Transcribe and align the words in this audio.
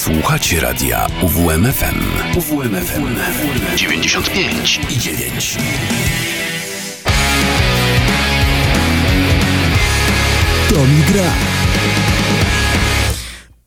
Słuchacie 0.00 0.60
radia 0.60 1.06
UWMFM. 1.22 2.00
UWMFM 2.36 3.16
95 3.76 4.80
i 4.90 4.96
9. 4.96 5.56
To 10.68 10.74
mi 10.74 11.02
gra. 11.12 11.59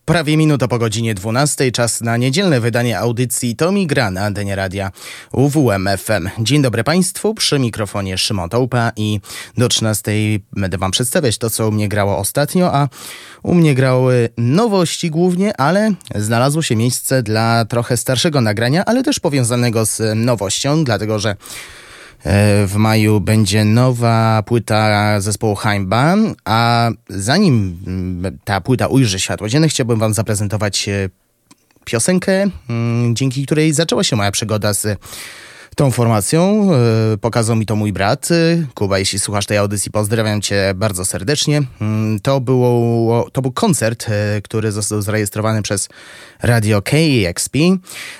Prawie 0.05 0.37
minuta 0.37 0.67
po 0.67 0.79
godzinie 0.79 1.15
12, 1.15 1.71
czas 1.71 2.01
na 2.01 2.17
niedzielne 2.17 2.59
wydanie 2.59 2.99
audycji 2.99 3.55
Tomi 3.55 3.87
Gra 3.87 4.11
na 4.11 4.21
antenie 4.21 4.55
radia 4.55 4.91
UWM 5.31 5.89
FM. 5.97 6.29
Dzień 6.39 6.61
dobry 6.61 6.83
Państwu, 6.83 7.33
przy 7.33 7.59
mikrofonie 7.59 8.17
Szymon 8.17 8.49
Tołpa 8.49 8.91
i 8.95 9.19
do 9.57 9.69
13 9.69 10.11
będę 10.55 10.77
Wam 10.77 10.91
przedstawiać 10.91 11.37
to, 11.37 11.49
co 11.49 11.67
u 11.67 11.71
mnie 11.71 11.89
grało 11.89 12.17
ostatnio, 12.17 12.75
a 12.75 12.89
u 13.43 13.53
mnie 13.55 13.75
grały 13.75 14.29
nowości 14.37 15.09
głównie, 15.09 15.57
ale 15.57 15.91
znalazło 16.15 16.61
się 16.61 16.75
miejsce 16.75 17.23
dla 17.23 17.65
trochę 17.65 17.97
starszego 17.97 18.41
nagrania, 18.41 18.85
ale 18.85 19.03
też 19.03 19.19
powiązanego 19.19 19.85
z 19.85 20.01
nowością, 20.15 20.83
dlatego 20.83 21.19
że 21.19 21.35
w 22.67 22.73
maju 22.75 23.19
będzie 23.19 23.65
nowa 23.65 24.43
płyta 24.45 25.21
zespołu 25.21 25.55
Haimba, 25.55 26.15
a 26.45 26.89
zanim 27.09 27.79
mm, 27.87 28.37
ta 28.43 28.61
płyta 28.61 28.87
ujrzy 28.87 29.19
światło 29.19 29.49
dzienne, 29.49 29.67
chciałbym 29.67 29.99
wam 29.99 30.13
zaprezentować 30.13 30.89
e, 30.89 31.09
piosenkę, 31.85 32.49
mm, 32.69 33.15
dzięki 33.15 33.45
której 33.45 33.73
zaczęła 33.73 34.03
się 34.03 34.15
moja 34.15 34.31
przygoda 34.31 34.73
z 34.73 34.99
tą 35.75 35.91
formacją. 35.91 36.69
E, 37.13 37.17
pokazał 37.17 37.55
mi 37.55 37.65
to 37.65 37.75
mój 37.75 37.93
brat. 37.93 38.29
Kuba, 38.73 38.99
jeśli 38.99 39.19
słuchasz 39.19 39.45
tej 39.45 39.57
audycji, 39.57 39.91
pozdrawiam 39.91 40.41
cię 40.41 40.73
bardzo 40.75 41.05
serdecznie. 41.05 41.61
Mm, 41.81 42.19
to, 42.19 42.41
było, 42.41 43.29
to 43.31 43.41
był 43.41 43.51
koncert, 43.51 44.05
który 44.43 44.71
został 44.71 45.01
zarejestrowany 45.01 45.61
przez 45.61 45.89
radio 46.43 46.81
KEXP, 46.81 47.57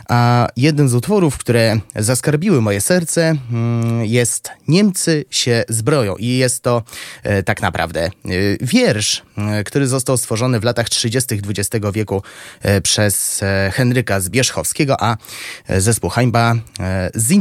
a 0.09 0.47
jednym 0.55 0.89
z 0.89 0.93
utworów, 0.93 1.37
które 1.37 1.79
zaskarbiły 1.95 2.61
moje 2.61 2.81
serce 2.81 3.35
mm, 3.51 4.05
jest 4.05 4.49
Niemcy 4.67 5.25
się 5.29 5.63
zbroją 5.69 6.15
i 6.15 6.27
jest 6.27 6.63
to 6.63 6.83
e, 7.23 7.43
tak 7.43 7.61
naprawdę 7.61 8.01
e, 8.05 8.11
wiersz, 8.61 9.23
e, 9.37 9.63
który 9.63 9.87
został 9.87 10.17
stworzony 10.17 10.59
w 10.59 10.63
latach 10.63 10.89
30. 10.89 11.35
XX 11.49 11.85
wieku 11.93 12.23
przez 12.83 13.41
Henryka 13.71 14.19
Zbierzchowskiego, 14.19 15.03
a 15.03 15.17
zespół 15.69 16.09
Hańba 16.09 16.55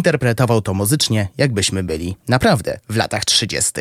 zinterpretował 0.03 0.62
to 0.62 0.75
muzycznie, 0.75 1.28
jakbyśmy 1.39 1.83
byli 1.83 2.17
naprawdę 2.28 2.78
w 2.89 2.97
latach 2.97 3.25
30. 3.25 3.72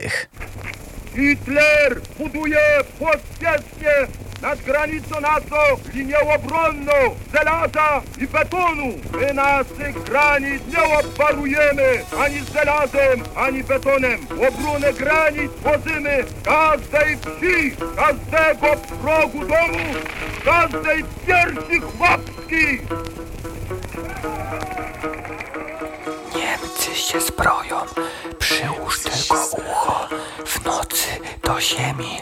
Hitler 1.16 2.02
buduje 2.18 2.60
pospiesznie 3.00 3.96
nad 4.42 4.62
granicą 4.62 5.22
NATO 5.22 5.80
linię 5.94 6.20
obronną 6.20 6.92
żelaza 7.34 8.02
i 8.18 8.28
betonu. 8.28 8.94
My 9.22 9.34
naszych 9.34 10.04
granic 10.04 10.62
nie 10.68 11.00
obwarujemy 11.00 12.04
ani 12.20 12.38
żelazem, 12.54 13.24
ani 13.36 13.64
betonem. 13.64 14.20
Obronę 14.50 14.94
granic 14.94 15.52
tworzymy 15.60 16.24
każdej 16.44 17.18
wsi, 17.18 17.76
każdego 17.96 18.68
progu 19.02 19.40
domu, 19.40 19.86
każdej 20.46 21.04
piersi 21.26 21.82
chłopskiej. 21.82 22.82
Się 27.02 27.22
zbroją, 27.22 27.78
przyłóż 28.40 29.00
tylko 29.00 29.46
ucho 29.46 30.08
w 30.46 30.66
nocy 30.66 31.08
do 31.44 31.62
ziemi 31.62 32.20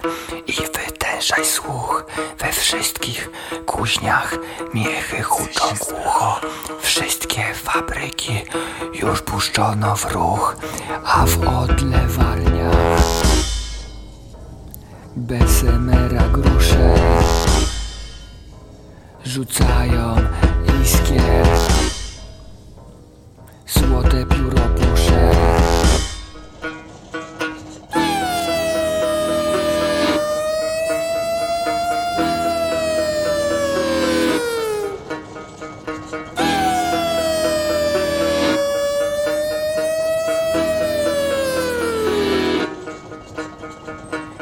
i 0.47 0.53
wytężaj 0.53 1.45
słuch 1.45 2.05
we 2.39 2.52
wszystkich 2.52 3.30
kuźniach. 3.66 4.36
Miechy 4.73 5.21
huczą 5.21 5.66
głucho 5.66 6.39
wszystkie 6.81 7.53
fabryki 7.53 8.45
już 8.94 9.21
puszczono 9.21 9.95
w 9.95 10.11
ruch 10.11 10.55
a 11.05 11.26
w 11.26 11.48
odlewarniach 11.48 12.76
besemera 15.15 16.23
grusze 16.27 16.95
rzucają 19.26 20.15
iskier 20.83 21.78
złote 23.73 24.25
pióro 24.25 24.61
pusze 24.75 25.31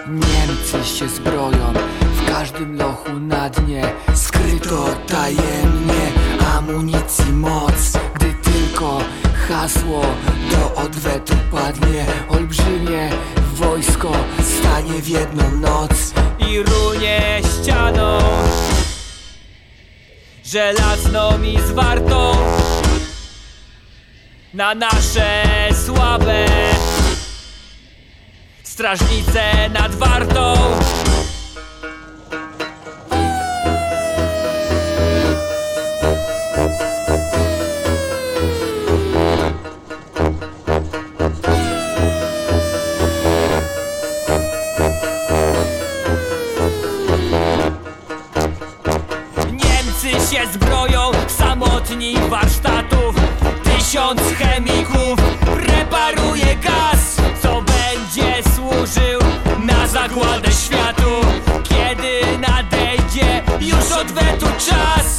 Niemcy 0.07 0.89
się 0.97 1.09
zbroją 1.09 1.73
w 2.01 2.31
każdym 2.31 2.77
lochu 2.77 3.19
na 3.19 3.49
dnie. 3.49 3.81
Skryto 4.15 4.87
tajemnie 5.07 6.11
amunicji 6.57 7.33
moc 7.33 8.06
Tylko 8.77 8.99
hasło 9.47 10.01
do 10.51 10.81
odwetu 10.81 11.33
padnie 11.51 12.05
Olbrzymie 12.29 13.09
wojsko 13.53 14.11
stanie 14.43 15.01
w 15.01 15.07
jedną 15.07 15.51
noc 15.51 16.13
i 16.39 16.63
runie 16.63 17.41
ścianą 17.61 18.19
żelazną 20.45 21.43
i 21.43 21.59
zwartą 21.61 22.31
na 24.53 24.75
nasze 24.75 25.43
słabe 25.85 26.45
strażnice 28.63 29.69
nad 29.69 29.95
wartą. 29.95 30.53
Się 50.37 50.47
zbroją, 50.53 51.11
samotni 51.27 52.15
warsztatów. 52.29 53.15
Tysiąc 53.63 54.21
chemików 54.21 55.19
preparuje 55.55 56.55
gaz 56.55 57.15
Co 57.41 57.61
będzie 57.61 58.43
służył 58.55 59.19
na 59.65 59.87
zagładę 59.87 60.51
światu. 60.51 61.11
Kiedy 61.63 62.37
nadejdzie 62.47 63.43
już 63.59 63.91
odwetu 63.91 64.45
czas 64.45 65.16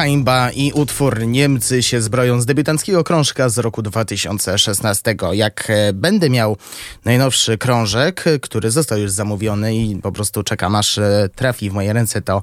Hańba 0.00 0.50
i 0.50 0.72
utwór 0.72 1.26
Niemcy 1.26 1.82
się 1.82 2.00
zbroją 2.00 2.40
z 2.40 2.46
debiutanckiego 2.46 3.04
krążka 3.04 3.48
z 3.48 3.58
roku 3.58 3.82
2016. 3.82 5.14
Jak 5.32 5.66
e, 5.70 5.92
będę 5.92 6.30
miał 6.30 6.56
najnowszy 7.04 7.58
krążek, 7.58 8.24
który 8.42 8.70
został 8.70 8.98
już 8.98 9.10
zamówiony 9.10 9.76
i 9.76 9.96
po 9.96 10.12
prostu 10.12 10.42
czekam 10.42 10.74
aż 10.74 10.98
e, 10.98 11.28
trafi 11.34 11.70
w 11.70 11.72
moje 11.72 11.92
ręce, 11.92 12.22
to 12.22 12.42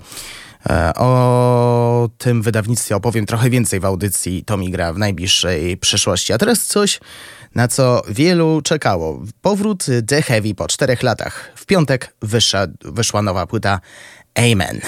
e, 0.70 0.94
o 0.96 2.10
tym 2.18 2.42
wydawnictwie 2.42 2.96
opowiem 2.96 3.26
trochę 3.26 3.50
więcej 3.50 3.80
w 3.80 3.86
audycji 3.86 4.44
Tomi 4.46 4.72
Gra 4.72 4.94
w 4.94 4.98
najbliższej 4.98 5.78
przyszłości. 5.78 6.34
A 6.34 6.38
teraz 6.38 6.64
coś, 6.64 7.00
na 7.56 7.68
co 7.68 8.02
wielu 8.10 8.62
czekało. 8.62 9.24
Powrót 9.42 9.86
The 10.08 10.22
Heavy 10.22 10.56
po 10.56 10.68
czterech 10.68 11.04
latach. 11.04 11.52
W 11.56 11.66
piątek 11.66 12.16
wyszła, 12.22 12.68
wyszła 12.82 13.22
nowa 13.22 13.48
płyta 13.48 13.80
Amen. 14.36 14.82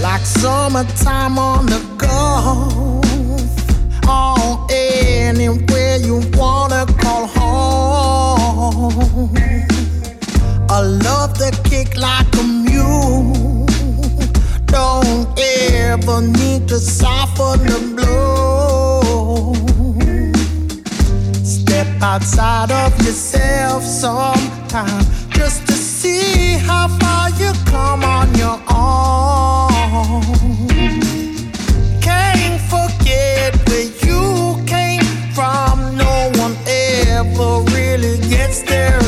Like 0.00 0.26
summertime 0.26 1.38
on 1.38 1.66
the 1.66 1.80
Gulf. 1.96 2.81
Anywhere 5.34 5.96
you 5.96 6.20
wanna 6.34 6.84
call 7.00 7.26
home. 7.26 9.34
A 10.68 10.82
love 10.82 11.38
that 11.38 11.58
kick 11.64 11.96
like 11.96 12.26
a 12.36 12.42
mule. 12.42 13.64
Don't 14.66 15.26
ever 15.40 16.20
need 16.20 16.68
to 16.68 16.78
soften 16.78 17.64
the 17.64 17.78
blow. 17.96 19.54
Step 21.42 21.86
outside 22.02 22.70
of 22.70 22.94
yourself 22.98 23.82
sometime 23.84 25.02
just 25.30 25.66
to 25.66 25.72
see 25.72 26.58
how 26.58 26.88
far 27.00 27.30
you 27.40 27.54
come 27.72 28.04
on 28.04 28.34
your 28.34 28.60
own. 28.68 30.41
Ever 37.24 37.60
really 37.70 38.18
gets 38.28 38.62
there 38.62 39.01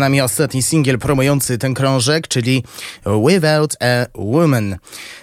nami 0.00 0.20
ostatni 0.20 0.62
singiel 0.62 0.98
promujący 0.98 1.58
ten 1.58 1.74
krążek, 1.74 2.28
czyli 2.28 2.64
Without 3.26 3.76
a 3.80 4.06
Woman. 4.14 4.76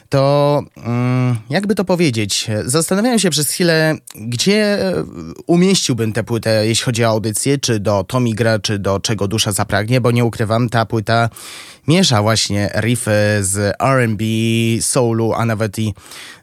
To 0.10 0.64
mm, 0.78 1.38
jakby 1.50 1.76
to 1.76 1.86
powiedzieć, 1.86 2.48
zastanawiałem 2.66 3.20
się 3.20 3.30
przez 3.30 3.50
chwilę, 3.50 3.96
gdzie 4.16 4.80
umieściłbym 5.48 6.14
tę 6.14 6.24
płytę, 6.24 6.68
jeśli 6.68 6.86
chodzi 6.86 7.04
o 7.04 7.08
audycję, 7.08 7.58
czy 7.58 7.80
do 7.80 8.04
Tommy 8.04 8.34
Gra, 8.34 8.60
czy 8.60 8.80
do 8.80 9.00
Czego 9.00 9.28
Dusza 9.28 9.52
Zapragnie, 9.52 10.02
bo 10.02 10.12
nie 10.12 10.26
ukrywam, 10.26 10.70
ta 10.70 10.86
płyta 10.86 11.30
miesza 11.88 12.22
właśnie 12.22 12.70
riffy 12.82 13.38
z 13.42 13.76
R&B, 13.80 14.24
soulu, 14.82 15.34
a 15.34 15.46
nawet 15.46 15.80
i 15.80 15.94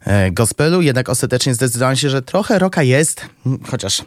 e, 0.04 0.30
gospelu, 0.30 0.82
jednak 0.82 1.08
ostatecznie 1.08 1.54
zdecydowałem 1.54 1.96
się, 1.96 2.10
że 2.10 2.22
trochę 2.22 2.58
rocka 2.58 2.82
jest, 2.82 3.26
chociaż 3.70 4.02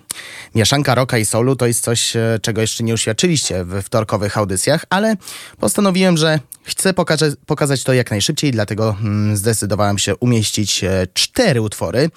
mieszanka 0.56 0.96
rocka 0.96 1.17
i 1.17 1.25
soulu 1.25 1.56
to 1.56 1.67
jest 1.67 1.84
coś, 1.84 2.15
e, 2.15 2.39
czego 2.41 2.62
jeszcze 2.62 2.84
nie 2.84 2.94
uświadczyliście 2.94 3.65
w 3.65 3.82
wtorkowych 3.82 4.38
audycjach, 4.38 4.86
ale 4.89 5.15
postanowiłem, 5.60 6.17
że 6.17 6.39
chcę 6.63 6.94
pokaże, 6.94 7.32
pokazać 7.46 7.84
to 7.84 7.94
jak 7.94 8.12
najszybciej, 8.12 8.51
dlatego 8.51 8.96
zdecydowałem 9.34 9.98
się 9.98 10.15
umieścić 10.15 10.84
e, 10.84 11.08
cztery 11.13 11.62
utwory. 11.62 12.10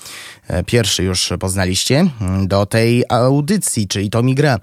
Pierwszy 0.66 1.04
już 1.04 1.32
poznaliście 1.40 2.10
do 2.42 2.66
tej 2.66 3.04
audycji, 3.08 3.88
czyli 3.88 4.10
to 4.10 4.22
mi 4.22 4.34
gra. 4.34 4.58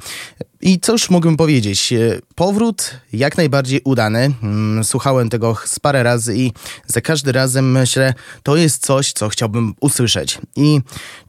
I 0.62 0.80
cóż 0.80 1.10
mógłbym 1.10 1.38
powiedzieć? 1.38 1.94
Powrót 2.36 2.92
jak 3.14 3.38
najbardziej 3.38 3.82
udany. 3.84 4.32
Mm, 4.44 4.84
słuchałem 4.84 5.30
tego 5.30 5.56
z 5.66 5.80
parę 5.80 6.04
razy 6.04 6.38
i 6.38 6.52
za 6.88 7.02
każdym 7.02 7.34
razem 7.34 7.72
myślę, 7.72 8.14
to 8.44 8.56
jest 8.56 8.86
coś, 8.86 9.14
co 9.14 9.30
chciałbym 9.30 9.74
usłyszeć. 9.82 10.40
I 10.56 10.82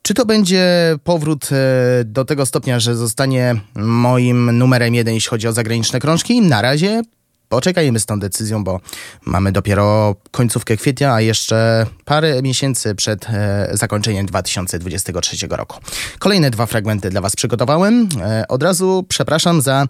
czy 0.02 0.14
to 0.14 0.26
będzie 0.26 0.96
powrót 1.04 1.48
e, 1.52 2.04
do 2.04 2.24
tego 2.24 2.46
stopnia, 2.46 2.80
że 2.80 2.96
zostanie 2.96 3.60
moim 3.74 4.58
numerem 4.58 4.94
jeden, 4.94 5.14
jeśli 5.14 5.30
chodzi 5.30 5.48
o 5.48 5.52
zagraniczne 5.52 6.00
krążki? 6.00 6.40
Na 6.40 6.62
razie 6.62 7.02
poczekajmy 7.48 8.00
z 8.00 8.06
tą 8.06 8.20
decyzją, 8.20 8.64
bo 8.64 8.80
mamy 9.24 9.52
dopiero 9.52 10.16
końcówkę 10.30 10.76
kwietnia, 10.76 11.12
a 11.14 11.20
jeszcze 11.20 11.86
parę 12.04 12.42
miesięcy 12.42 12.94
przed 12.94 13.30
e, 13.30 13.68
zakończeniem 13.72 14.26
2023 14.26 15.46
roku. 15.50 15.80
Kolejne 16.18 16.50
dwa 16.50 16.66
fragmenty 16.66 17.10
dla 17.10 17.20
Was 17.20 17.36
przygotowałem. 17.36 18.08
E, 18.20 18.48
od 18.48 18.62
razu 18.62 19.04
przepraszam 19.08 19.62
za 19.62 19.86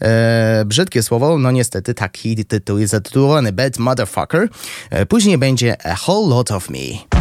e, 0.00 0.64
brzydkie 0.66 1.02
słowo, 1.02 1.38
no 1.38 1.50
niestety 1.50 1.94
taki 1.94 2.44
tytuł 2.44 2.78
jest 2.78 2.90
zatytułowany 2.90 3.52
Bad 3.52 3.78
Motherfucker. 3.78 4.48
E, 4.90 5.06
później 5.06 5.38
będzie 5.38 5.86
A 5.86 5.96
Whole 6.06 6.28
Lot 6.28 6.50
of 6.50 6.70
Me. 6.70 7.11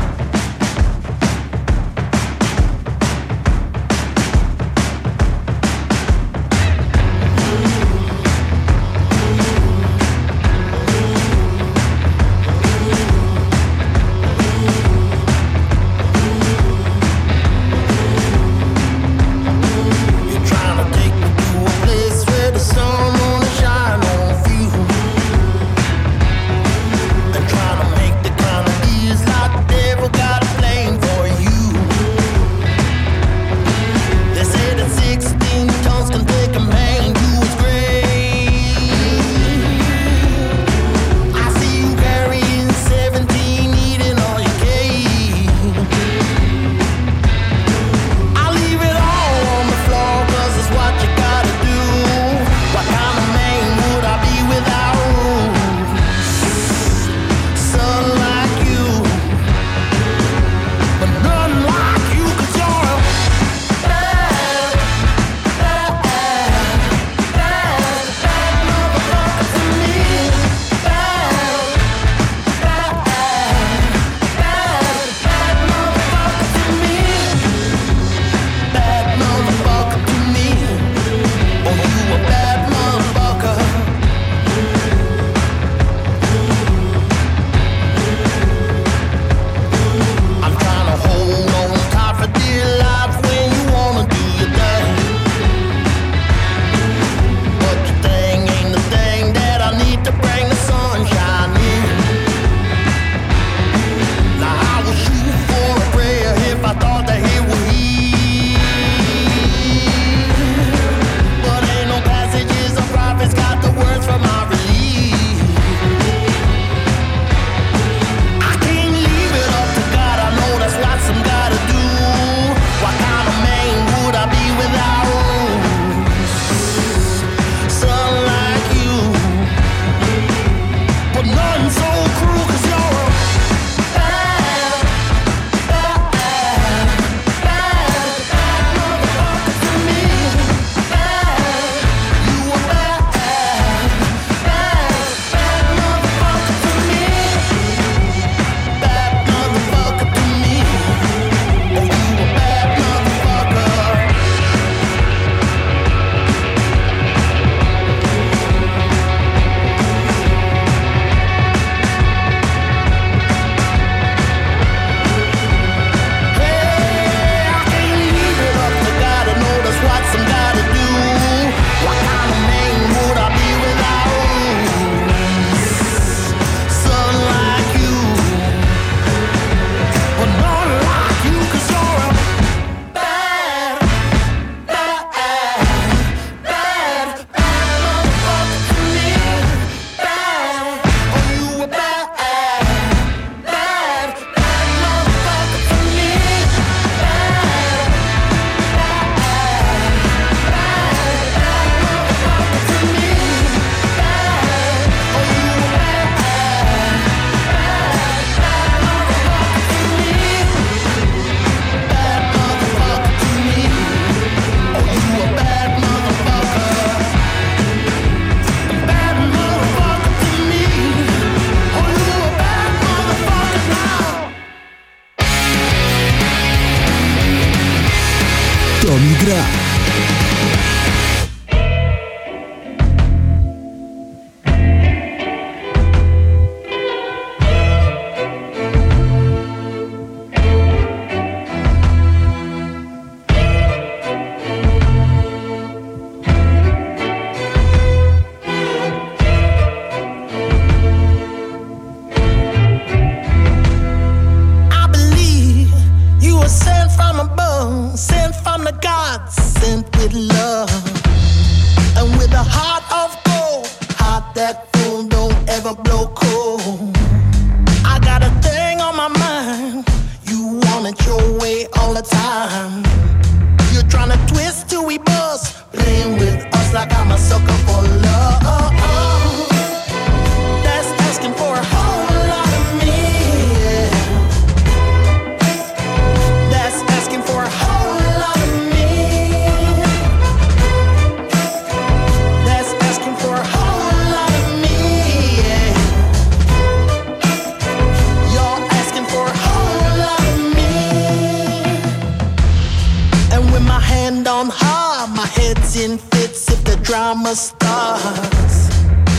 In 306.32 306.38
fits 306.38 306.52
if 306.52 306.64
the 306.64 306.76
drama 306.84 307.36
starts. 307.36 308.70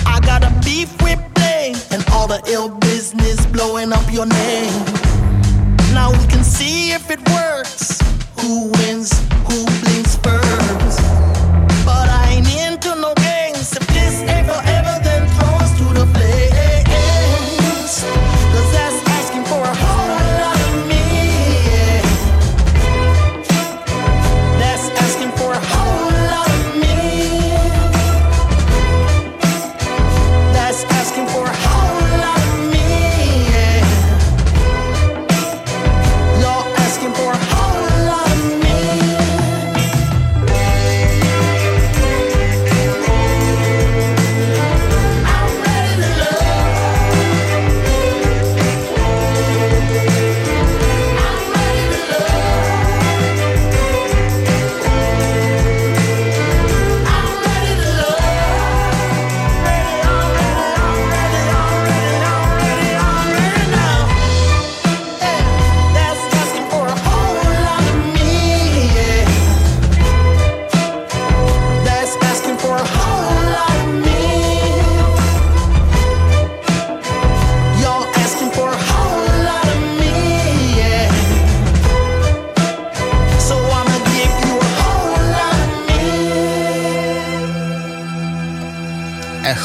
I 0.06 0.20
got 0.20 0.44
a 0.44 0.50
beef 0.64 0.90
with 1.02 1.20
blame 1.34 1.76
and 1.90 2.04
all 2.12 2.26
the 2.26 2.42
ill 2.46 2.68
business 2.68 3.44
blowing 3.46 3.92
up 3.92 4.12
your 4.12 4.26
name. 4.26 4.84
Now 5.94 6.10
we 6.10 6.26
can 6.28 6.44
see 6.44 6.92
if 6.92 7.10
it 7.10 7.20
works. 7.30 8.00
Who 8.40 8.70
wins? 8.72 9.10
Who 9.48 9.64
blinks 9.80 10.16
first? 10.16 10.71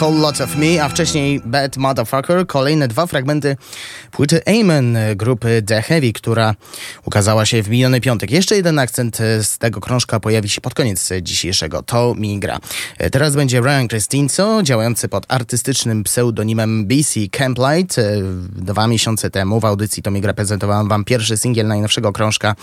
Whole 0.02 0.20
Lot 0.20 0.42
of 0.42 0.56
Me, 0.56 0.84
a 0.84 0.90
wcześniej 0.90 1.42
Bad 1.46 1.78
Motherfucker. 1.78 2.48
Kolejne 2.48 2.88
dwa 2.88 3.06
fragmenty 3.06 3.58
płyty 4.12 4.42
Amen 4.46 4.98
grupy 5.16 5.62
The 5.62 5.82
Heavy, 5.82 6.14
która 6.14 6.56
ukazała 7.06 7.46
się 7.46 7.64
w 7.64 7.70
miniony 7.70 8.02
piątek. 8.02 8.32
Jeszcze 8.32 8.56
jeden 8.56 8.80
akcent 8.80 9.18
z 9.42 9.58
tego 9.58 9.82
krążka 9.82 10.20
pojawi 10.20 10.50
się 10.50 10.62
pod 10.62 10.74
koniec 10.74 11.10
dzisiejszego. 11.22 11.84
To 11.84 12.16
mi 12.16 12.40
gra. 12.40 12.60
Teraz 13.12 13.36
będzie 13.36 13.62
Ryan 13.62 13.88
Crestinzo, 13.88 14.64
działający 14.64 15.08
pod 15.08 15.26
artystycznym 15.28 16.04
pseudonimem 16.04 16.86
BC 16.86 17.20
Camplight. 17.32 17.96
Dwa 18.56 18.88
miesiące 18.88 19.30
temu 19.30 19.60
w 19.60 19.66
audycji 19.66 20.04
To 20.04 20.12
mi 20.12 20.22
gra 20.22 20.34
prezentowałem 20.34 20.88
wam 20.88 21.04
pierwszy 21.04 21.38
singiel 21.38 21.68
najnowszego 21.68 22.14
krążka 22.14 22.56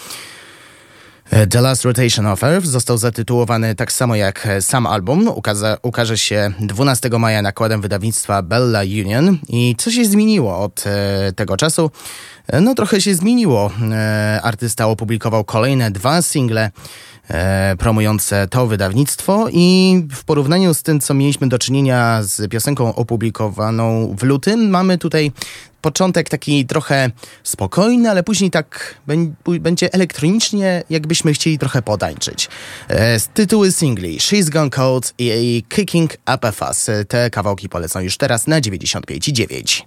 The 1.31 1.61
Last 1.61 1.85
Rotation 1.85 2.27
of 2.27 2.45
Earth 2.45 2.67
został 2.67 2.99
zatytułowany 2.99 3.75
tak 3.75 3.93
samo 3.93 4.17
jak 4.17 4.49
sam 4.61 4.87
album. 4.87 5.29
Ukaza, 5.29 5.77
ukaże 5.83 6.19
się 6.19 6.53
12 6.61 7.11
maja 7.19 7.43
nakładem 7.43 7.81
wydawnictwa 7.81 8.43
Bella 8.43 8.81
Union. 8.81 9.39
I 9.49 9.75
co 9.79 9.91
się 9.91 10.05
zmieniło 10.05 10.59
od 10.59 10.85
e, 10.87 11.33
tego 11.33 11.57
czasu? 11.57 11.91
E, 12.47 12.61
No 12.61 12.75
trochę 12.75 13.01
się 13.01 13.15
zmieniło. 13.15 13.71
E, 13.93 14.41
artysta 14.43 14.87
opublikował 14.87 15.45
kolejne 15.45 15.91
dwa 15.91 16.23
single 16.23 16.61
e, 16.65 16.71
promujące 17.79 18.49
to 18.51 18.67
wydawnictwo 18.67 19.47
i 19.53 20.01
w 20.13 20.25
porównaniu 20.25 20.75
z 20.75 20.83
tym, 20.83 21.01
co 21.01 21.15
mieliśmy 21.15 21.49
do 21.49 21.59
czynienia 21.59 22.23
z 22.23 22.51
piosenką 22.51 22.95
opublikowaną 22.95 24.15
w 24.19 24.23
lutym, 24.23 24.71
mamy 24.71 24.99
tutaj 24.99 25.33
początek 25.81 26.29
taki 26.29 26.67
trochę 26.67 27.11
spokojny, 27.43 28.11
ale 28.11 28.23
później 28.23 28.51
tak 28.51 28.95
bę- 29.09 29.59
będzie 29.61 29.93
elektronicznie, 29.95 30.83
jakbyśmy 30.91 31.33
chcieli 31.33 31.59
trochę 31.59 31.83
podańczyć. 31.83 32.49
E, 32.89 33.21
z 33.21 33.29
tytuły 33.29 33.73
singli 33.73 34.19
She's 34.19 34.51
Gone 34.51 34.71
Cold 34.71 35.15
i 35.19 35.63
Kicking 35.69 36.13
Up 36.35 36.49
a 36.49 36.53
Fuss. 36.53 36.91
Te 37.09 37.31
kawałki 37.31 37.69
polecą 37.69 38.01
już 38.01 38.17
teraz 38.17 38.47
na 38.47 38.61
95,9. 38.61 39.83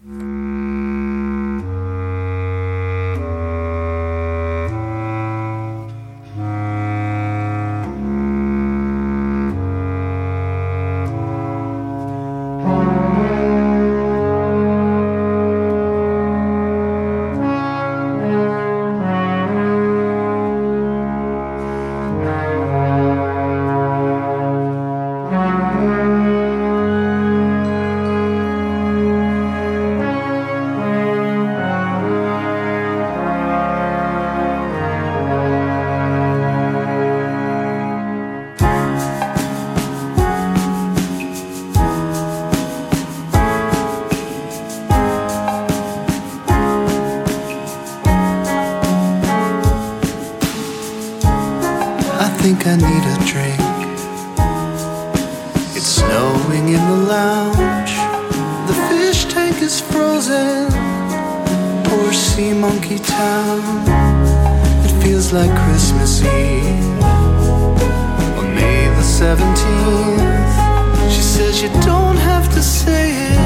seventeenth. 69.28 71.12
She 71.14 71.22
says 71.22 71.62
you 71.62 71.70
don't 71.82 72.20
have 72.32 72.48
to 72.56 72.62
say 72.64 73.06
it. 73.32 73.40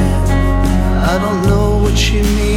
I 1.12 1.18
don't 1.24 1.42
know 1.50 1.70
what 1.84 1.98
you 2.12 2.22
mean. 2.38 2.51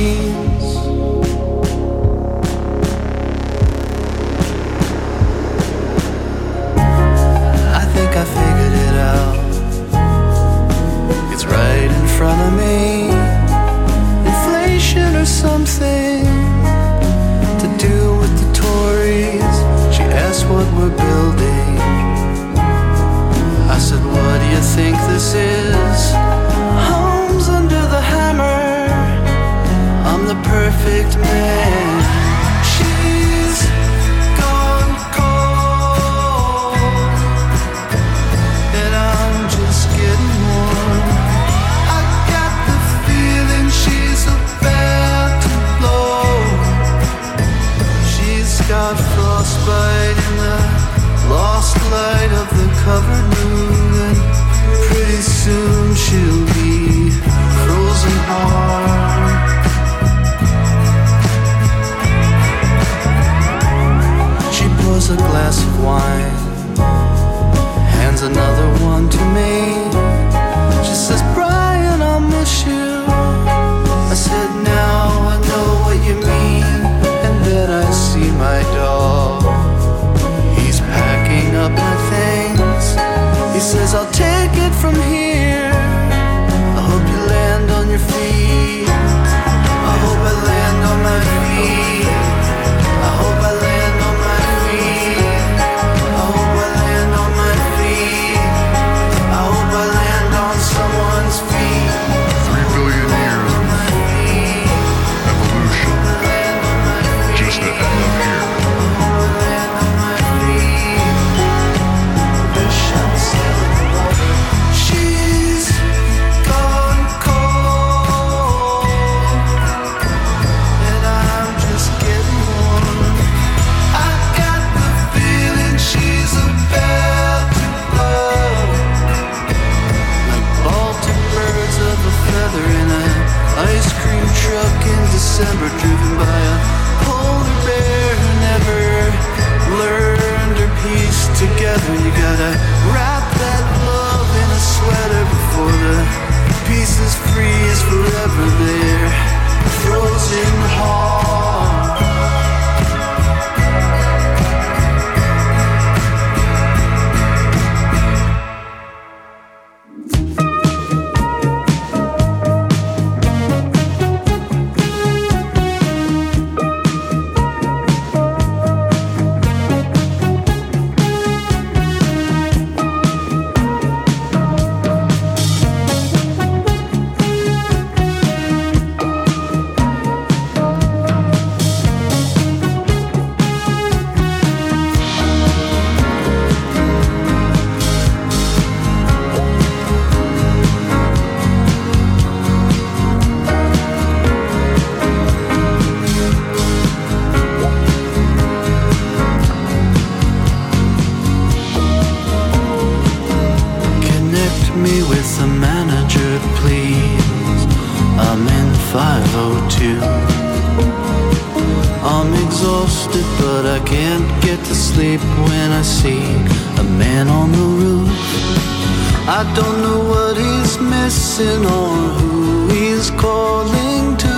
I 219.26 219.42
don't 219.56 219.80
know 219.80 220.00
what 220.10 220.37
he's 220.37 220.78
missing 220.78 221.64
or 221.64 221.96
who 222.20 222.68
he's 222.68 223.10
calling 223.12 224.18
to. 224.18 224.37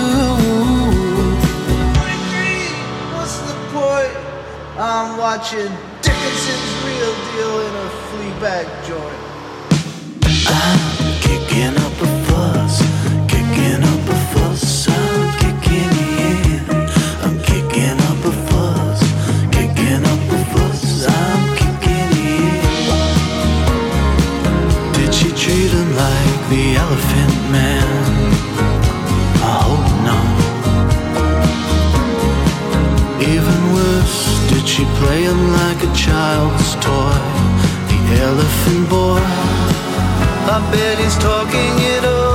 What's 3.15 3.39
the 3.49 3.55
point? 3.75 4.17
I'm 4.79 5.19
watching 5.19 5.73
Dickinson's 6.03 6.73
real 6.87 7.15
deal 7.35 7.55
in 7.67 7.75
a 7.75 7.89
flea 8.07 8.35
bag 8.41 8.67
joint. 8.87 9.23
I'm 10.47 10.81
kicking 11.21 11.75
up 11.83 12.01
a 12.03 12.16
child's 36.07 36.75
toy, 36.77 37.19
the 37.91 37.99
elephant 38.29 38.89
boy. 38.89 39.23
I 40.55 40.59
bet 40.73 40.99
he's 40.99 41.17
talking 41.19 41.75
it 41.95 42.05
over. 42.05 42.26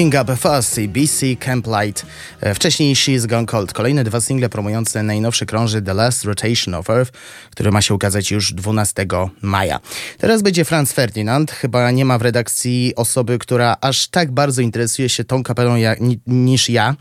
Kicking 0.00 0.22
Up 0.22 0.36
i 0.82 0.88
BC 0.88 1.36
Camp 1.36 1.66
Light. 1.66 2.06
E, 2.40 2.54
Wcześniej 2.54 2.94
She's 2.94 3.26
Gone 3.26 3.46
Cold. 3.46 3.72
Kolejne 3.72 4.04
dwa 4.04 4.20
single 4.20 4.48
promujące 4.48 5.02
najnowszy 5.02 5.46
krąży 5.46 5.82
The 5.82 5.94
Last 5.94 6.24
Rotation 6.24 6.74
of 6.74 6.90
Earth, 6.90 7.12
który 7.50 7.70
ma 7.70 7.82
się 7.82 7.94
ukazać 7.94 8.30
już 8.30 8.52
12 8.52 9.06
maja. 9.42 9.80
Teraz 10.18 10.42
będzie 10.42 10.64
Franz 10.64 10.92
Ferdinand. 10.92 11.50
Chyba 11.50 11.90
nie 11.90 12.04
ma 12.04 12.18
w 12.18 12.22
redakcji 12.22 12.92
osoby, 12.96 13.38
która 13.38 13.76
aż 13.80 14.08
tak 14.08 14.32
bardzo 14.32 14.62
interesuje 14.62 15.08
się 15.08 15.24
tą 15.24 15.42
kapelą 15.42 15.76
ja, 15.76 15.94
ni, 16.00 16.20
niż 16.26 16.68
ja. 16.68 16.96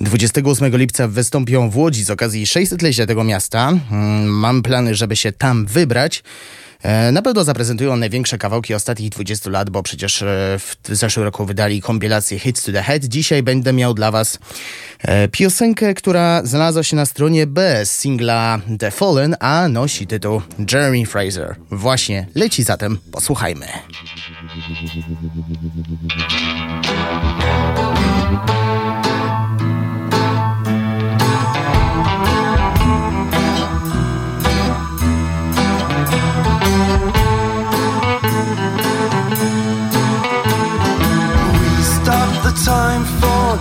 28 0.00 0.76
lipca 0.76 1.08
wystąpią 1.08 1.70
w 1.70 1.76
Łodzi 1.76 2.04
z 2.04 2.10
okazji 2.10 2.46
600-lecia 2.46 3.06
tego 3.06 3.24
miasta. 3.24 3.72
Mm, 3.90 4.28
Mam 4.28 4.62
plany, 4.62 4.94
żeby 4.94 5.16
się 5.16 5.32
tam 5.32 5.66
wybrać. 5.66 6.22
E, 6.82 7.12
Na 7.12 7.22
pewno 7.22 7.44
zaprezentują 7.44 7.96
największe 7.96 8.38
kawałki 8.38 8.74
ostatnich 8.74 9.10
20 9.10 9.50
lat, 9.50 9.70
bo 9.70 9.82
przecież 9.82 10.22
e, 10.22 10.26
w 10.58 10.76
zeszłym 10.88 11.24
roku 11.24 11.46
wydali 11.46 11.82
kompilację 11.82 12.38
Hits 12.38 12.62
to 12.62 12.72
the 12.72 12.82
Head. 12.82 13.04
Dzisiaj 13.04 13.42
będę 13.42 13.72
miał 13.72 13.94
dla 13.94 14.10
Was 14.10 14.38
e, 15.02 15.28
piosenkę, 15.28 15.94
która 15.94 16.40
znalazła 16.44 16.82
się 16.82 16.96
na 16.96 17.06
stronie 17.06 17.46
B 17.46 17.80
singla 17.86 18.60
The 18.78 18.90
Fallen, 18.90 19.36
a 19.40 19.68
nosi 19.68 20.06
tytuł 20.06 20.42
Jeremy 20.72 21.06
Fraser. 21.06 21.56
Właśnie 21.70 22.26
leci 22.34 22.62
zatem, 22.62 22.98
posłuchajmy. 23.12 23.66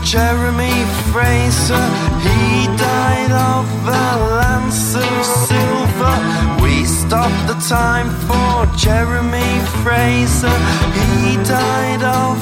Jeremy 0.04 0.86
Fraser. 1.12 1.86
He 2.24 2.66
died 2.78 3.32
of 3.32 3.66
a 3.86 4.10
lance 4.40 4.96
of 4.96 5.26
silver. 5.50 6.16
We 6.64 6.86
stopped 6.86 7.48
the 7.48 7.60
time 7.68 8.10
for 8.28 8.78
Jeremy 8.78 9.54
Fraser. 9.84 10.58
He 10.96 11.36
died 11.44 12.04
of 12.04 12.38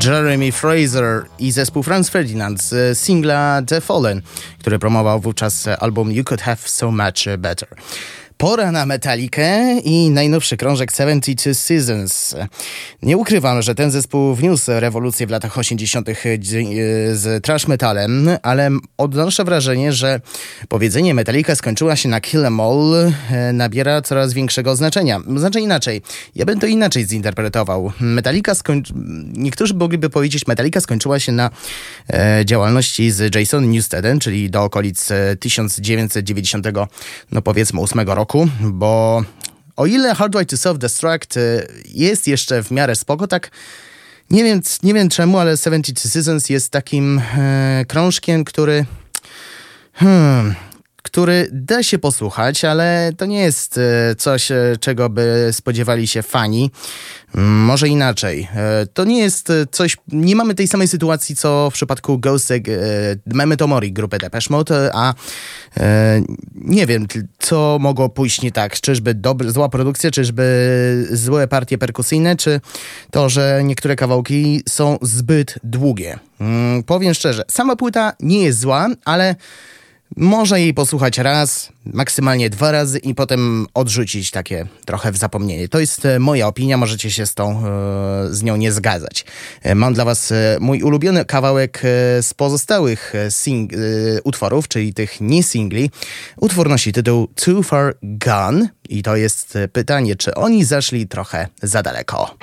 Jeremy 0.00 0.52
Fraser 0.52 1.24
i 1.38 1.52
zespół 1.52 1.82
Franz 1.82 2.08
Ferdinand 2.08 2.62
z 2.62 2.98
singla 2.98 3.62
The 3.66 3.80
Fallen, 3.80 4.22
który 4.58 4.78
promował 4.78 5.20
wówczas 5.20 5.68
album 5.80 6.12
You 6.12 6.24
Could 6.24 6.40
Have 6.42 6.56
So 6.64 6.90
Much 6.90 7.38
Better. 7.38 7.68
Pora 8.42 8.72
na 8.72 8.86
Metalikę 8.86 9.78
i 9.84 10.10
najnowszy 10.10 10.56
krążek 10.56 10.92
72 10.92 11.54
Seasons. 11.54 12.34
Nie 13.02 13.16
ukrywam, 13.16 13.62
że 13.62 13.74
ten 13.74 13.90
zespół 13.90 14.34
wniósł 14.34 14.70
rewolucję 14.74 15.26
w 15.26 15.30
latach 15.30 15.58
80. 15.58 16.08
z 17.12 17.44
trash 17.44 17.68
metalem, 17.68 18.30
ale 18.42 18.70
odnoszę 18.98 19.44
wrażenie, 19.44 19.92
że 19.92 20.20
powiedzenie 20.68 21.14
Metallica 21.14 21.54
skończyła 21.54 21.96
się 21.96 22.08
na 22.08 22.20
Kill 22.20 22.46
Em 22.46 22.60
All 22.60 23.12
e, 23.30 23.52
nabiera 23.52 24.02
coraz 24.02 24.32
większego 24.32 24.76
znaczenia. 24.76 25.20
Znaczy 25.36 25.60
inaczej, 25.60 26.02
ja 26.34 26.44
bym 26.44 26.60
to 26.60 26.66
inaczej 26.66 27.06
zinterpretował. 27.06 27.92
Metallica 28.00 28.54
skończy... 28.54 28.92
Niektórzy 29.32 29.74
mogliby 29.74 30.10
powiedzieć, 30.10 30.46
Metallica 30.46 30.80
skończyła 30.80 31.18
się 31.18 31.32
na 31.32 31.50
e, 32.12 32.42
działalności 32.44 33.10
z 33.10 33.34
Jason 33.34 33.70
Newstedem, 33.70 34.18
czyli 34.18 34.50
do 34.50 34.62
okolic 34.62 35.10
e, 35.10 35.36
1990, 35.36 36.66
no 37.32 37.42
powiedzmy 37.42 37.80
8 37.80 38.00
roku, 38.08 38.31
bo 38.60 39.24
o 39.76 39.86
ile 39.86 40.14
Hard 40.14 40.34
Way 40.34 40.46
to 40.46 40.56
Self-Destruct 40.56 41.40
e, 41.40 41.66
jest 41.86 42.28
jeszcze 42.28 42.62
w 42.62 42.70
miarę 42.70 42.96
spoko, 42.96 43.26
tak 43.26 43.50
nie 44.30 44.44
wiem, 44.44 44.60
nie 44.82 44.94
wiem 44.94 45.08
czemu, 45.08 45.38
ale 45.38 45.56
72 45.56 46.10
Seasons 46.10 46.48
jest 46.48 46.70
takim 46.70 47.18
e, 47.38 47.84
krążkiem, 47.88 48.44
który 48.44 48.84
hmm, 49.92 50.54
który 51.12 51.48
da 51.52 51.82
się 51.82 51.98
posłuchać, 51.98 52.64
ale 52.64 53.12
to 53.16 53.26
nie 53.26 53.40
jest 53.40 53.78
e, 53.78 54.14
coś, 54.14 54.50
e, 54.50 54.76
czego 54.80 55.08
by 55.08 55.48
spodziewali 55.52 56.08
się 56.08 56.22
fani. 56.22 56.70
Mm, 57.34 57.50
Może 57.64 57.88
inaczej. 57.88 58.48
E, 58.54 58.86
To 58.86 59.04
nie 59.04 59.18
jest 59.18 59.52
coś, 59.70 59.96
nie 60.08 60.36
mamy 60.36 60.54
tej 60.54 60.68
samej 60.68 60.88
sytuacji, 60.88 61.36
co 61.36 61.70
w 61.70 61.74
przypadku 61.74 62.18
Ghost 62.18 62.50
e, 62.50 62.54
Memento 63.26 63.66
Mori 63.66 63.92
grupy 63.92 64.18
Depeche 64.18 64.46
Mode, 64.50 64.90
a 64.94 65.14
nie 66.54 66.86
wiem, 66.86 67.06
co 67.38 67.78
mogło 67.80 68.08
pójść 68.08 68.42
nie 68.42 68.52
tak. 68.52 68.80
Czyżby 68.80 69.14
dobry, 69.14 69.50
zła 69.50 69.68
produkcja, 69.68 70.10
czyżby 70.10 71.06
złe 71.10 71.48
partie 71.48 71.78
perkusyjne, 71.78 72.36
czy 72.36 72.60
to, 73.10 73.28
że 73.28 73.60
niektóre 73.64 73.96
kawałki 73.96 74.62
są 74.68 74.98
zbyt 75.02 75.54
długie. 75.64 76.18
Mm, 76.40 76.82
Powiem 76.82 77.14
szczerze, 77.14 77.42
sama 77.50 77.76
płyta 77.76 78.12
nie 78.20 78.42
jest 78.42 78.58
zła, 78.60 78.88
ale 79.04 79.34
można 80.16 80.58
jej 80.58 80.74
posłuchać 80.74 81.18
raz, 81.18 81.68
maksymalnie 81.84 82.50
dwa 82.50 82.72
razy 82.72 82.98
i 82.98 83.14
potem 83.14 83.66
odrzucić 83.74 84.30
takie 84.30 84.66
trochę 84.86 85.12
w 85.12 85.16
zapomnienie. 85.16 85.68
To 85.68 85.80
jest 85.80 86.06
e, 86.06 86.18
moja 86.18 86.46
opinia, 86.46 86.76
możecie 86.76 87.10
się 87.10 87.26
z 87.26 87.34
tą, 87.34 87.50
e, 87.66 88.34
z 88.34 88.42
nią 88.42 88.56
nie 88.56 88.72
zgadzać. 88.72 89.24
E, 89.62 89.74
Mam 89.74 89.94
dla 89.94 90.04
was 90.04 90.32
mój 90.60 90.82
ulubiony 90.82 91.24
kawałek 91.24 91.82
z 92.22 92.34
pozostałych 92.34 93.12
sing- 93.28 93.72
utworów, 94.24 94.68
czyli 94.68 94.94
tych 94.94 95.20
nie 95.20 95.42
singli. 95.42 95.90
Utwór 96.36 96.68
nosi 96.68 96.92
tytuł 96.92 97.28
Too 97.44 97.62
Far 97.62 97.94
Gone 98.02 98.68
i 98.88 99.02
to 99.02 99.16
jest 99.16 99.58
pytanie, 99.72 100.16
czy 100.16 100.34
oni 100.34 100.64
zaszli 100.64 101.08
trochę 101.08 101.46
za 101.62 101.82
daleko. 101.82 102.34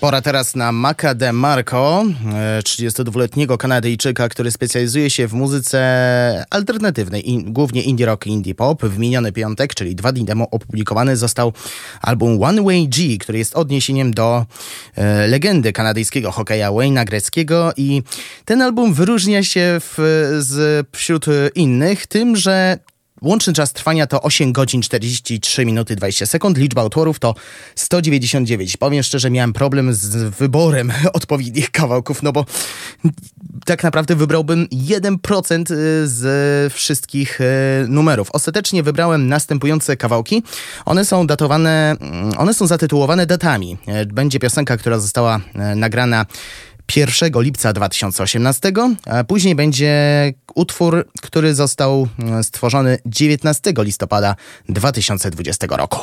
Pora 0.00 0.22
teraz 0.22 0.54
na 0.54 0.72
Maca 0.72 1.14
DeMarco, 1.14 2.04
32-letniego 2.64 3.58
Kanadyjczyka, 3.58 4.28
który 4.28 4.50
specjalizuje 4.50 5.10
się 5.10 5.28
w 5.28 5.32
muzyce 5.32 6.44
alternatywnej, 6.50 7.30
in, 7.30 7.52
głównie 7.52 7.82
indie 7.82 8.06
rock 8.06 8.26
i 8.26 8.30
indie 8.30 8.54
pop. 8.54 8.82
W 8.82 8.98
miniony 8.98 9.32
piątek, 9.32 9.74
czyli 9.74 9.94
dwa 9.94 10.12
dni 10.12 10.26
temu 10.26 10.48
opublikowany 10.50 11.16
został 11.16 11.52
album 12.02 12.42
One 12.42 12.62
Way 12.62 12.88
G, 12.88 13.18
który 13.18 13.38
jest 13.38 13.56
odniesieniem 13.56 14.14
do 14.14 14.46
e, 14.96 15.26
legendy 15.26 15.72
kanadyjskiego 15.72 16.32
hokeja 16.32 16.70
Wayne'a 16.70 17.04
Greckiego 17.04 17.72
i 17.76 18.02
ten 18.44 18.62
album 18.62 18.94
wyróżnia 18.94 19.42
się 19.42 19.80
w, 19.80 19.96
z, 20.38 20.86
wśród 20.92 21.26
innych 21.54 22.06
tym, 22.06 22.36
że 22.36 22.78
Łączny 23.22 23.52
czas 23.52 23.72
trwania 23.72 24.06
to 24.06 24.22
8 24.22 24.52
godzin 24.52 24.82
43 24.82 25.66
minuty 25.66 25.96
20 25.96 26.26
sekund. 26.26 26.58
Liczba 26.58 26.84
utworów 26.84 27.18
to 27.18 27.34
199. 27.74 28.76
Powiem 28.76 29.02
szczerze, 29.02 29.30
miałem 29.30 29.52
problem 29.52 29.94
z 29.94 30.16
wyborem 30.16 30.92
odpowiednich 31.12 31.70
kawałków, 31.70 32.22
no 32.22 32.32
bo 32.32 32.44
tak 33.64 33.82
naprawdę 33.82 34.16
wybrałbym 34.16 34.66
1% 34.72 35.64
z 36.04 36.72
wszystkich 36.72 37.40
e, 37.40 37.44
numerów. 37.88 38.30
Ostatecznie 38.32 38.82
wybrałem 38.82 39.28
następujące 39.28 39.96
kawałki. 39.96 40.42
One 40.84 41.04
są 41.04 41.26
datowane, 41.26 41.96
mm, 42.00 42.32
one 42.38 42.54
są 42.54 42.66
zatytułowane 42.66 43.26
datami. 43.26 43.76
E, 43.86 44.06
będzie 44.06 44.38
piosenka, 44.38 44.76
która 44.76 44.98
została 44.98 45.40
nagrana 45.76 46.26
1 46.96 47.42
lipca 47.42 47.72
2018, 47.72 48.72
a 49.06 49.24
później 49.24 49.54
będzie 49.54 49.92
utwór, 50.54 51.08
który 51.22 51.54
został 51.54 52.08
mm, 52.18 52.44
stworzony 52.44 52.98
19 53.06 53.72
listopada 53.78 54.36
2020 54.68 55.66
roku. 55.70 55.98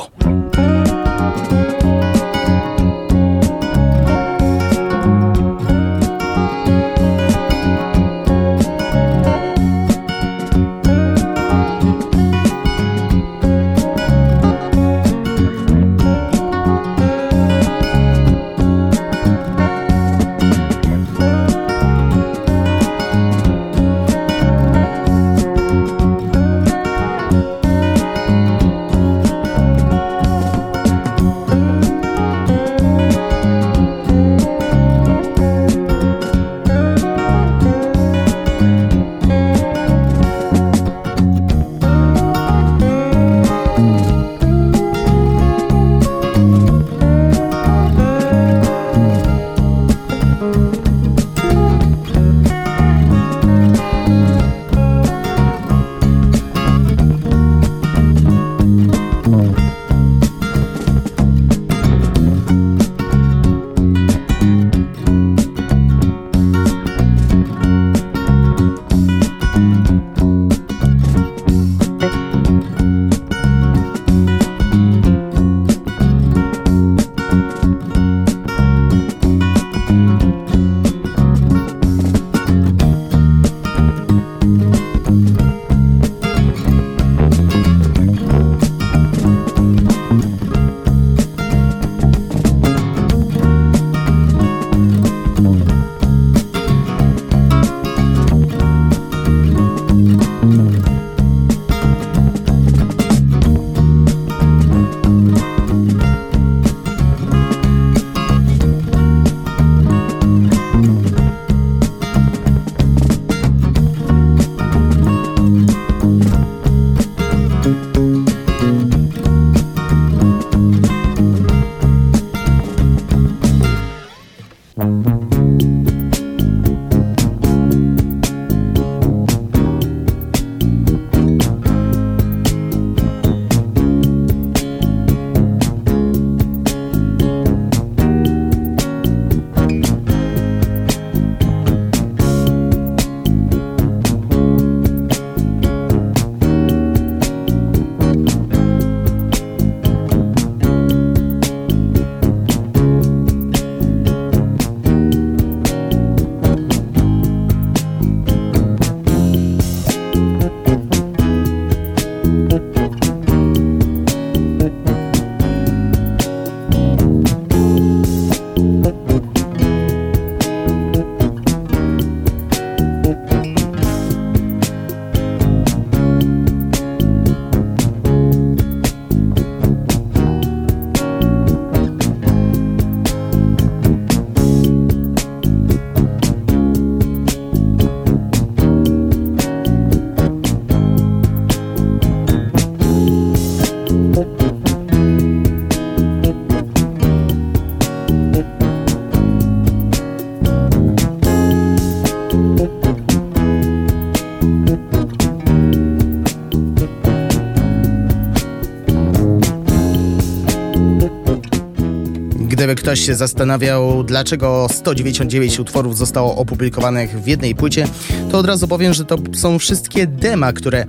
Gdyby 212.66 212.82
ktoś 212.82 213.00
się 213.00 213.14
zastanawiał, 213.14 214.04
dlaczego 214.04 214.66
199 214.70 215.58
utworów 215.60 215.96
zostało 215.96 216.36
opublikowanych 216.36 217.22
w 217.22 217.26
jednej 217.26 217.54
płycie, 217.54 217.88
to 218.30 218.38
od 218.38 218.46
razu 218.46 218.68
powiem, 218.68 218.94
że 218.94 219.04
to 219.04 219.18
są 219.34 219.58
wszystkie 219.58 220.06
dema, 220.06 220.52
które 220.52 220.86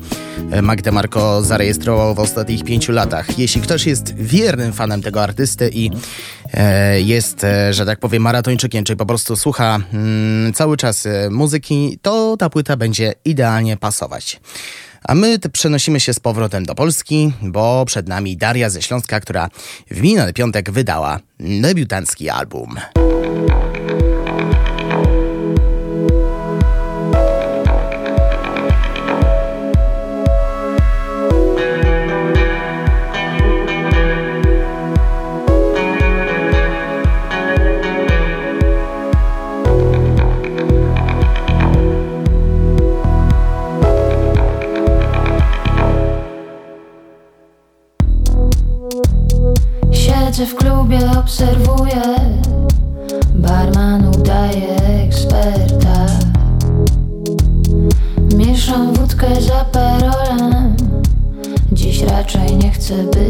Magda 0.62 0.92
Marko 0.92 1.44
zarejestrował 1.44 2.16
w 2.16 2.20
ostatnich 2.20 2.64
pięciu 2.64 2.92
latach. 2.92 3.40
Jeśli 3.40 3.62
ktoś 3.62 3.86
jest 3.86 4.16
wiernym 4.16 4.74
fanem 4.74 5.02
tego 5.02 5.24
artysty 5.24 5.70
i 5.74 5.92
e, 6.54 7.02
jest, 7.02 7.44
e, 7.44 7.74
że 7.74 7.86
tak 7.86 8.00
powiem, 8.00 8.24
maratończykiem, 8.24 8.84
czyli 8.84 8.98
po 8.98 9.06
prostu 9.06 9.36
słucha 9.36 9.80
mm, 9.94 10.54
cały 10.54 10.78
czas 10.78 11.06
e, 11.06 11.30
muzyki, 11.30 12.00
to 12.02 12.38
ta 12.38 12.50
płyta 12.50 12.78
będzie 12.78 13.14
idealnie 13.26 13.78
pasować. 13.78 14.40
A 15.04 15.16
my 15.16 15.40
przenosimy 15.54 16.00
się 16.00 16.14
z 16.14 16.20
powrotem 16.20 16.66
do 16.66 16.76
Polski, 16.76 17.32
bo 17.42 17.86
przed 17.86 18.08
nami 18.08 18.38
Daria 18.38 18.70
ze 18.70 18.82
Śląska, 18.82 19.20
która 19.20 19.50
w 19.92 20.02
miniony 20.02 20.34
piątek 20.34 20.72
wydała 20.72 21.20
debiutancki 21.40 22.30
album. 22.30 22.76
Raczej 62.90 63.06
nie 63.06 63.27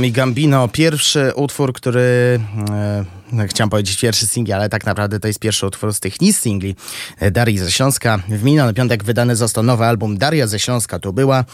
nami 0.00 0.12
Gambino, 0.12 0.68
pierwszy 0.68 1.32
utwór, 1.34 1.72
który 1.72 2.40
e, 2.70 3.04
no, 3.32 3.46
chciałem 3.46 3.70
powiedzieć 3.70 4.00
pierwszy 4.00 4.26
singiel, 4.26 4.58
ale 4.58 4.68
tak 4.68 4.86
naprawdę 4.86 5.20
to 5.20 5.26
jest 5.26 5.40
pierwszy 5.40 5.66
utwór 5.66 5.94
z 5.94 6.00
tych 6.00 6.20
nis 6.20 6.40
singli 6.40 6.76
e, 7.18 7.30
Darii 7.30 7.58
ze 7.58 7.70
Śląska. 7.70 8.18
W 8.28 8.42
miniony 8.42 8.74
piątek 8.74 9.04
wydany 9.04 9.36
został 9.36 9.64
nowy 9.64 9.84
album 9.84 10.18
Daria 10.18 10.46
ze 10.46 10.58
Śląska 10.58 10.98
to 10.98 11.12
była. 11.12 11.44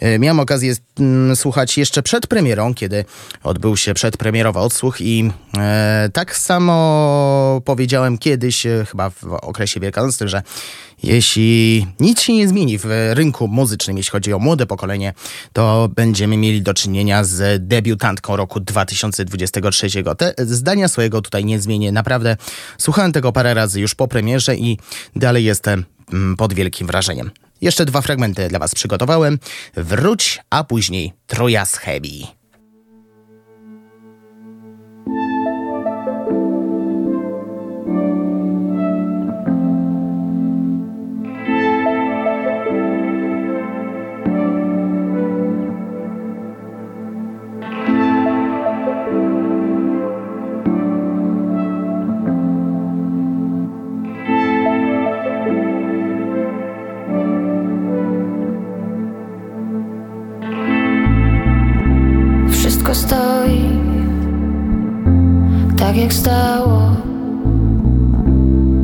E, 0.00 0.18
miałem 0.18 0.40
okazję 0.40 0.74
mm, 1.00 1.36
słuchać 1.36 1.78
jeszcze 1.78 2.02
przed 2.02 2.26
premierą, 2.26 2.74
kiedy 2.74 3.04
odbył 3.42 3.76
się 3.76 3.94
przedpremierowy 3.94 4.58
odsłuch 4.58 5.00
i 5.00 5.30
e, 5.58 6.10
tak 6.12 6.36
samo 6.36 7.62
powiedziałem 7.64 8.18
kiedyś, 8.18 8.66
e, 8.66 8.84
chyba 8.90 9.10
w 9.10 9.24
okresie 9.24 9.80
wielkanocnym, 9.80 10.28
że 10.28 10.42
jeśli 11.02 11.86
nic 12.00 12.20
się 12.20 12.32
nie 12.32 12.48
zmieni 12.48 12.78
w 12.78 12.86
rynku 13.10 13.48
muzycznym, 13.48 13.96
jeśli 13.96 14.10
chodzi 14.10 14.32
o 14.32 14.38
młode 14.38 14.66
pokolenie, 14.66 15.12
to 15.52 15.88
będziemy 15.96 16.36
mieli 16.36 16.62
do 16.62 16.74
czynienia 16.74 17.24
z 17.24 17.68
debiutantką 17.68 18.36
roku 18.36 18.60
2023. 18.60 19.88
Te 20.18 20.34
zdania 20.38 20.88
swojego 20.88 21.22
tutaj 21.22 21.44
nie 21.44 21.60
zmienię. 21.60 21.92
Naprawdę 21.92 22.36
słuchałem 22.78 23.12
tego 23.12 23.32
parę 23.32 23.54
razy 23.54 23.80
już 23.80 23.94
po 23.94 24.08
premierze 24.08 24.56
i 24.56 24.78
dalej 25.16 25.44
jestem 25.44 25.84
mm, 26.12 26.36
pod 26.36 26.52
wielkim 26.52 26.86
wrażeniem. 26.86 27.30
Jeszcze 27.60 27.84
dwa 27.84 28.00
fragmenty 28.00 28.48
dla 28.48 28.58
Was 28.58 28.74
przygotowałem. 28.74 29.38
Wróć, 29.76 30.40
a 30.50 30.64
później 30.64 31.12
Troja 31.26 31.66
z 31.66 31.76
Hebi. 31.76 32.35
tak 65.96 66.02
jak 66.02 66.12
stało. 66.12 66.80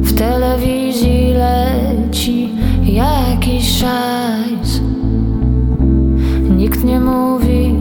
W 0.02 0.12
telewizji 0.18 1.34
leci 1.34 2.48
jakiś 2.82 3.78
szajs. 3.78 4.80
Nikt 6.50 6.84
nie 6.84 7.00
mówi 7.00 7.74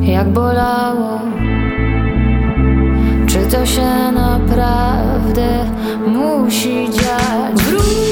jak 0.00 0.32
bolało. 0.32 1.20
Czy 3.26 3.38
to 3.38 3.66
się 3.66 4.12
naprawdę 4.12 5.64
musi 6.06 6.90
dziać? 6.90 8.07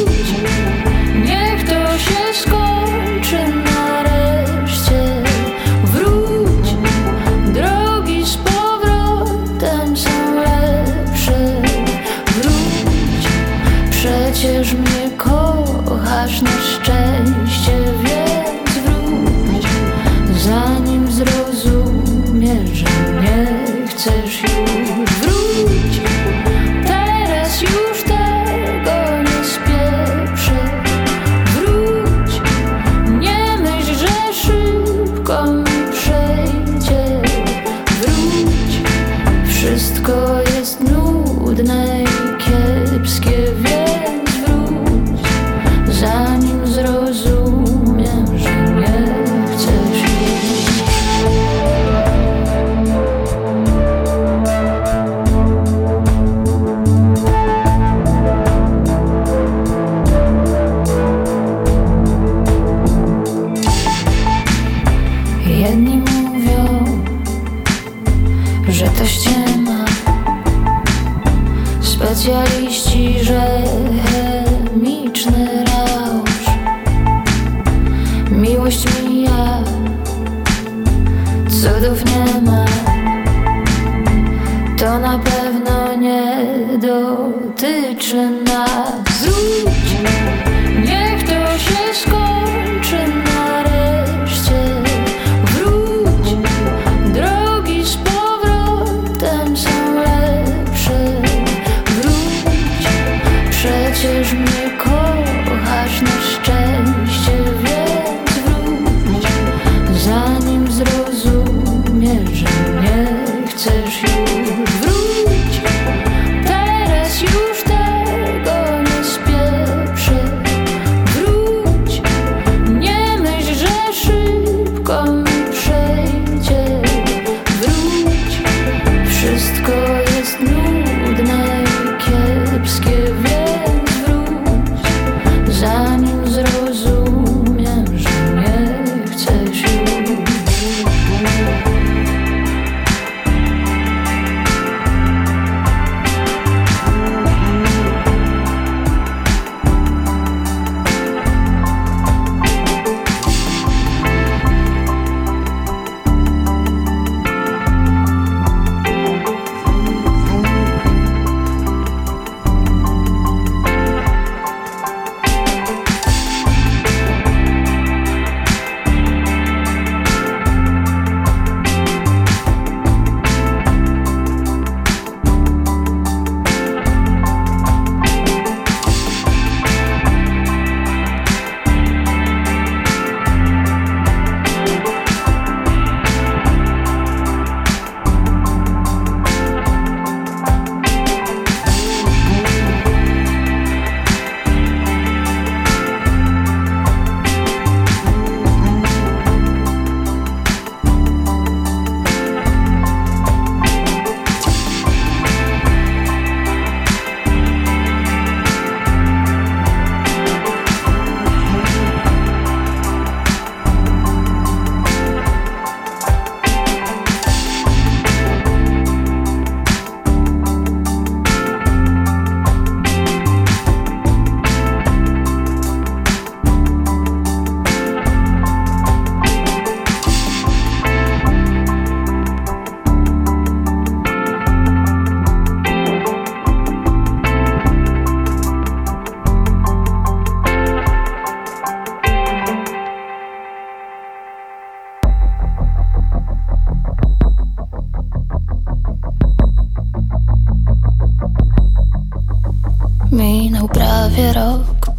minął 253.16 253.68
prawie 253.68 254.32
rok. 254.32 254.90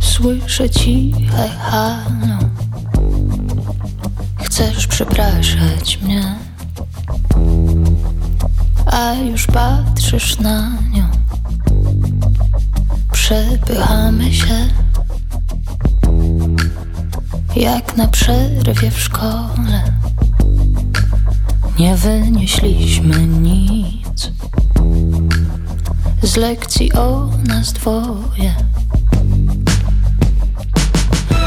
Słyszę 0.00 0.70
ciche 0.70 1.48
halo. 1.48 2.38
Chcesz 4.36 4.86
przepraszać 4.86 5.98
mnie? 6.02 6.34
A 8.86 9.14
już 9.14 9.46
patrzysz 9.46 10.38
na 10.38 10.70
nią. 10.92 11.08
Przepychamy 13.12 14.32
się. 14.32 14.68
Jak 17.56 17.96
na 17.96 18.08
przerwie 18.08 18.90
w 18.90 19.00
szkole. 19.00 19.82
Nie 21.78 21.96
wynieśliśmy 21.96 23.26
nic 23.26 23.99
z 26.30 26.36
lekcji 26.36 26.92
o 26.92 27.28
nas 27.48 27.72
dwoje. 27.72 28.54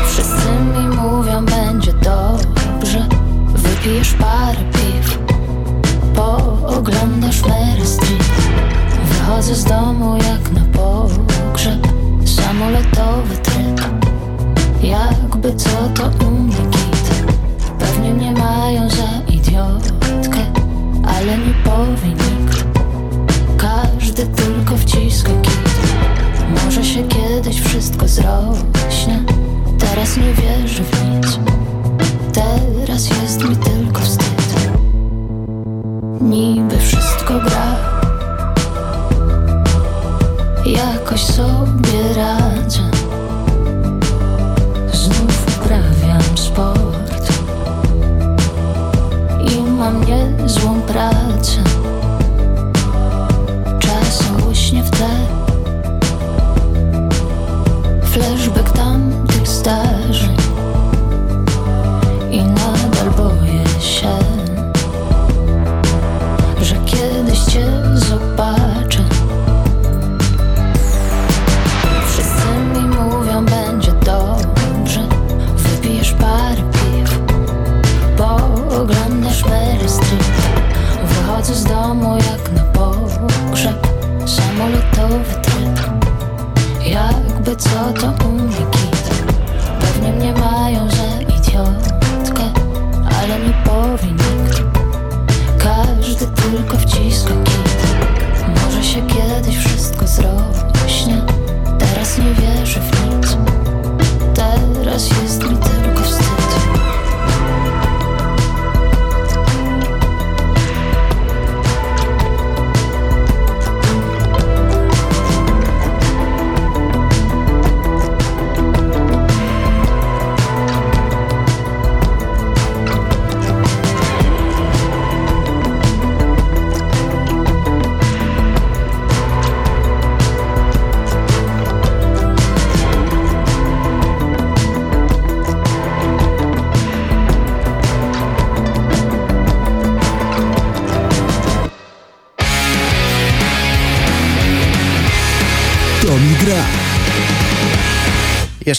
Wszyscy 0.07 0.49
mi 0.75 0.87
mówią, 0.97 1.45
będzie 1.45 1.93
dobrze. 1.93 3.07
Wypijesz 3.55 4.13
parę 4.13 4.59
piw, 4.73 5.19
pooglądasz 6.15 7.41
Mary 7.41 7.85
Street. 7.85 8.31
Wychodzę 9.05 9.55
z 9.55 9.63
domu 9.63 10.15
jak 10.17 10.51
na 10.51 10.61
pogrzeb, 10.73 11.87
samolotowy 12.25 13.37
tryb. 13.37 13.81
Jakby 14.81 15.55
co 15.55 15.89
to 15.95 16.25
u 16.27 16.31
mnie 16.31 16.55
git. 16.55 17.25
Pewnie 17.79 18.13
mnie 18.13 18.31
mają 18.31 18.89
za 18.89 19.33
idiotkę, 19.33 20.39
ale 21.03 21.37
nie 21.37 21.53
powie. 21.63 22.13
Każdy 23.57 24.25
tylko 24.25 24.52
kit. 24.93 25.53
Może 26.65 26.83
się 26.83 27.03
kiedyś 27.03 27.61
wszystko 27.61 28.07
zrośnie. 28.07 29.23
Teraz 29.79 30.17
nie 30.17 30.33
wierzę 30.33 30.83
w 30.83 31.09
nic. 31.09 31.39
Teraz 32.33 33.09
jest 33.09 33.49
mi 33.49 33.55
tylko 33.55 34.01
wstyd. 34.01 34.69
Niby 36.21 36.77
wszystko 36.77 37.39
gra. 37.39 37.75
Jakoś 40.65 41.21
sobie 41.21 42.13
radzę. 42.15 42.81
Znów 44.93 45.57
uprawiam 45.57 46.37
sport. 46.37 47.33
I 49.51 49.61
mam 49.61 50.03
niezłą 50.05 50.81
pracę. 50.81 51.82
stage, 58.33 58.49
bac 58.53 58.73
tam, 58.73 59.25
backstage. 59.27 60.32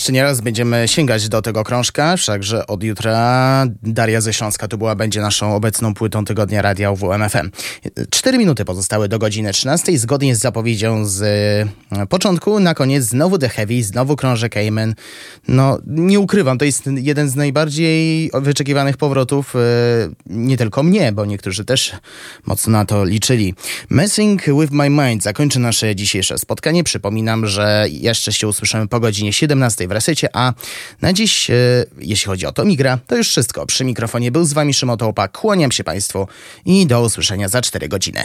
Jeszcze 0.05 0.13
nie 0.13 0.23
raz 0.23 0.41
będziemy 0.41 0.89
sięgać 0.89 1.29
do 1.29 1.43
tego 1.43 1.65
krążka, 1.65 2.17
wszakże 2.17 2.67
od 2.67 2.83
jutra 2.83 3.67
Daria 3.83 4.21
ze 4.21 4.33
Śląska 4.33 4.69
to 4.69 4.79
była 4.79 4.95
będzie 4.95 5.21
naszą 5.21 5.55
obecną 5.55 5.95
płytą 5.95 6.25
tygodnia 6.25 6.63
radia 6.63 6.91
UWMFM. 6.91 7.51
Cztery 8.11 8.39
minuty 8.39 8.65
pozostały 8.65 9.09
do 9.09 9.19
godziny 9.19 9.53
13, 9.53 9.99
zgodnie 9.99 10.37
z 10.37 10.39
zapowiedzią 10.39 11.05
z 11.07 11.23
e, 11.91 12.07
początku. 12.07 12.61
Na 12.61 12.75
koniec 12.75 13.05
znowu 13.05 13.39
The 13.39 13.49
Heavy, 13.49 13.83
znowu 13.83 14.17
krążek 14.17 14.57
Amen. 14.57 14.95
No, 15.49 15.79
nie 15.87 16.21
ukrywam, 16.21 16.59
to 16.59 16.65
jest 16.65 16.85
jeden 16.97 17.31
z 17.31 17.35
najbardziej 17.35 18.31
wyczekiwanych 18.35 18.97
powrotów, 18.97 19.57
e, 19.57 19.59
nie 20.27 20.57
tylko 20.57 20.83
mnie, 20.83 21.13
bo 21.13 21.25
niektórzy 21.25 21.65
też 21.65 21.93
mocno 22.47 22.73
na 22.73 22.85
to 22.85 23.05
liczyli. 23.05 23.55
Messing 23.91 24.43
with 24.61 24.73
my 24.73 24.91
mind 24.91 25.23
zakończy 25.23 25.59
nasze 25.59 25.97
dzisiejsze 25.97 26.39
spotkanie. 26.39 26.85
Przypominam, 26.85 27.47
że 27.47 27.87
jeszcze 27.91 28.33
się 28.33 28.49
usłyszymy 28.49 28.89
po 28.89 29.01
godzinie 29.01 29.33
17 29.33 29.89
w 29.89 29.94
resecie, 29.95 30.29
a 30.33 30.53
na 31.03 31.13
dziś, 31.13 31.51
e, 31.51 31.55
jeśli 31.99 32.27
chodzi 32.27 32.47
o 32.47 32.53
to 32.53 32.65
migra, 32.65 32.99
to 33.07 33.17
już 33.17 33.29
wszystko. 33.29 33.67
Przy 33.67 33.85
mikrofonie 33.85 34.31
był 34.31 34.45
z 34.45 34.53
wami 34.53 34.75
Szymon. 34.75 34.99
Kłaniam 35.33 35.73
się 35.73 35.85
Państwu 35.85 36.29
i 36.67 36.87
do 36.87 37.03
usłyszenia 37.03 37.49
za 37.49 37.63
4 37.63 37.89
godziny. 37.89 38.25